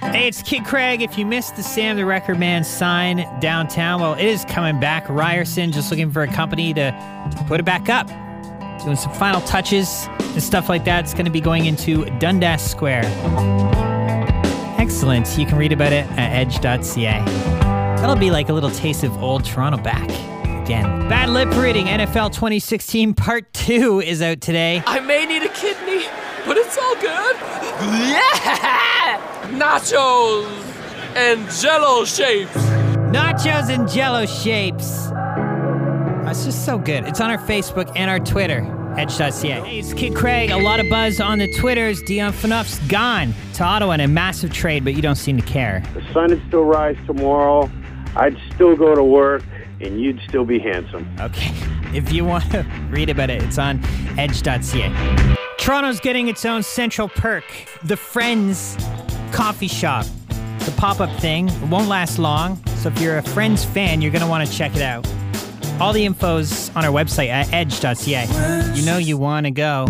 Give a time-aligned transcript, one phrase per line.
[0.00, 1.02] Hey, it's Kid Craig.
[1.02, 5.08] If you missed the Sam the Record Man sign downtown, well, it is coming back.
[5.08, 6.94] Ryerson just looking for a company to,
[7.46, 8.06] put it back up.
[8.82, 11.04] Doing some final touches and stuff like that.
[11.04, 13.02] It's going to be going into Dundas Square.
[14.78, 15.36] Excellent.
[15.36, 17.24] You can read about it at edge.ca.
[17.98, 20.08] That'll be like a little taste of old Toronto back
[20.64, 21.08] again.
[21.08, 24.82] Bad lip reading NFL 2016 Part 2 is out today.
[24.86, 26.04] I may need a kidney,
[26.46, 27.36] but it's all good.
[27.78, 29.37] Yeah!
[29.58, 30.46] Nachos
[31.16, 32.54] and jello shapes.
[33.10, 35.08] Nachos and jello shapes.
[36.24, 37.04] That's just so good.
[37.08, 38.60] It's on our Facebook and our Twitter,
[38.96, 39.32] edge.ca.
[39.32, 40.50] Hey, it's Kid Craig.
[40.50, 42.00] A lot of buzz on the Twitters.
[42.02, 45.82] Dion Phaneuf's gone to Ottawa in a massive trade, but you don't seem to care.
[45.92, 47.68] The sun would still rise tomorrow.
[48.14, 49.42] I'd still go to work,
[49.80, 51.08] and you'd still be handsome.
[51.20, 51.52] Okay.
[51.94, 53.82] If you want to read about it, it's on
[54.18, 55.36] edge.ca.
[55.56, 57.44] Toronto's getting its own central perk,
[57.82, 58.76] the Friends
[59.32, 60.06] Coffee Shop.
[60.60, 64.10] The pop up thing it won't last long, so if you're a Friends fan, you're
[64.10, 65.06] going to want to check it out.
[65.80, 68.74] All the info's on our website at edge.ca.
[68.74, 69.86] You know you want to go.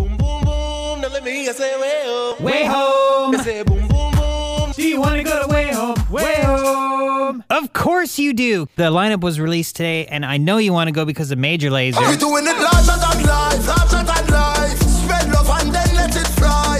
[2.40, 3.32] Way home!
[3.32, 5.96] Do you want to go to Way Home?
[6.10, 7.44] Way Home!
[7.50, 8.68] Of course you do!
[8.76, 11.70] The lineup was released today, and I know you want to go because of Major
[11.70, 11.98] Lazer.
[12.08, 14.07] We doing it than life, larger than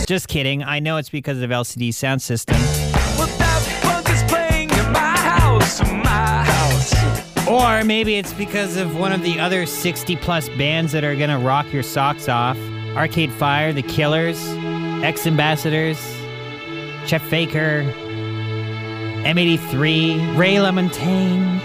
[0.09, 0.62] Just kidding.
[0.62, 2.59] I know it's because of LCD Soundsystem.
[3.19, 7.47] Well, Daft Punk is playing in my house, my house.
[7.47, 11.29] Or maybe it's because of one of the other 60 plus bands that are going
[11.29, 12.56] to rock your socks off
[12.97, 14.42] Arcade Fire, The Killers,
[15.05, 15.98] X Ambassadors,
[17.06, 17.83] Chet Faker,
[19.27, 21.61] M83, Ray LaMontagne.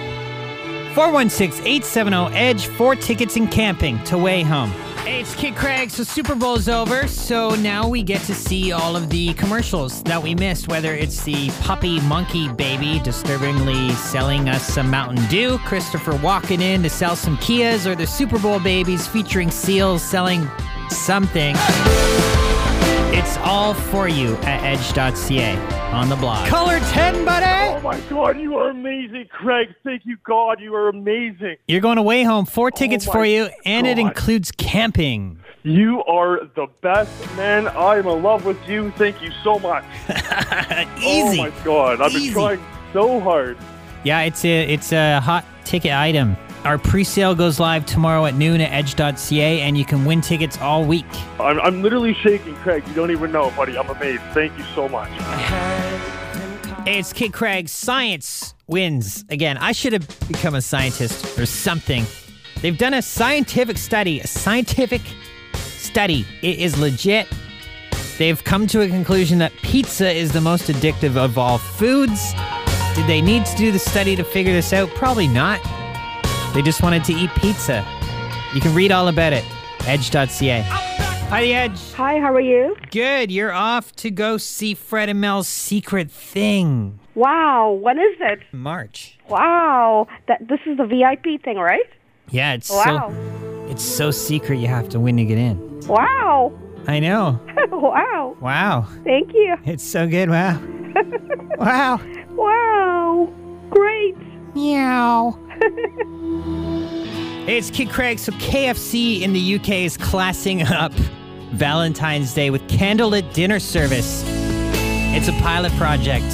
[0.94, 4.74] 416 870 Edge, four tickets and camping to Way Home.
[5.04, 5.90] Hey, it's Kid Craig.
[5.90, 10.24] So Super Bowl's over, so now we get to see all of the commercials that
[10.24, 16.14] we missed, whether it's the puppy monkey baby disturbingly selling us some Mountain Dew, Christopher
[16.14, 20.50] Walken in to sell some Kias, or the Super Bowl babies featuring seals selling
[20.90, 21.54] something.
[23.26, 25.56] It's all for you at edge.ca
[25.94, 26.46] on the blog.
[26.50, 27.78] Color 10, buddy!
[27.78, 29.74] Oh my God, you are amazing, Craig.
[29.86, 30.60] Thank you, God.
[30.60, 31.56] You are amazing.
[31.70, 35.40] You're going away Home, four oh, tickets my for you, and it includes camping.
[35.64, 37.70] You are the best, man.
[37.70, 38.92] I am in love with you.
[38.98, 39.86] Thank you so much.
[40.98, 41.40] Easy.
[41.40, 42.26] Oh my God, I've Easy.
[42.26, 43.58] been trying so hard.
[44.04, 46.36] Yeah, it's a it's a hot ticket item.
[46.64, 50.86] Our pre-sale goes live tomorrow at noon at edge.ca, and you can win tickets all
[50.86, 51.06] week.
[51.38, 52.88] I'm, I'm literally shaking, Craig.
[52.88, 53.78] You don't even know, buddy.
[53.78, 54.22] I'm amazed.
[54.34, 55.10] Thank you so much.
[56.86, 57.68] Hey, it's Kid Craig.
[57.68, 59.58] Science wins again.
[59.58, 62.06] I should have become a scientist or something.
[62.62, 65.02] They've done a scientific study, a scientific
[65.56, 66.26] study.
[66.42, 67.28] It is legit.
[68.18, 72.34] They've come to a conclusion that pizza is the most addictive of all foods.
[72.96, 74.88] Did they need to do the study to figure this out?
[74.92, 75.60] Probably not.
[76.54, 77.86] They just wanted to eat pizza.
[78.54, 79.44] You can read all about it.
[79.88, 80.62] Edge.ca.
[80.62, 81.94] Hi, The Edge.
[81.94, 82.76] Hi, how are you?
[82.92, 83.32] Good.
[83.32, 87.00] You're off to go see Fred and Mel's secret thing.
[87.16, 88.40] Wow, when is it?
[88.52, 89.18] March.
[89.30, 91.86] Wow, that this is the VIP thing, right?
[92.30, 93.10] Yeah, it's Wow.
[93.12, 95.80] so it's so secret you have to win to get in.
[95.88, 96.54] Wow,
[96.88, 97.40] I know.
[97.72, 98.88] wow, Wow.
[99.04, 99.56] thank you.
[99.66, 100.30] It's so good.
[100.30, 100.62] Wow.
[101.58, 102.00] wow.
[102.36, 103.34] Wow,
[103.72, 104.16] great.
[104.56, 105.40] Meow.
[107.46, 108.20] Hey, it's Kid Craig.
[108.20, 110.94] So KFC in the UK is classing up
[111.52, 114.24] Valentine's Day with candlelit dinner service.
[115.14, 116.32] It's a pilot project.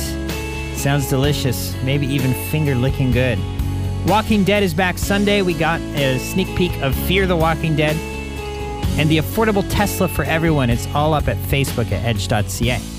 [0.78, 1.75] Sounds delicious.
[1.84, 3.39] Maybe even finger licking good.
[4.07, 5.41] Walking Dead is back Sunday.
[5.41, 7.95] We got a sneak peek of Fear the Walking Dead
[9.00, 10.69] and the affordable Tesla for everyone.
[10.69, 12.99] It's all up at Facebook at edge.ca.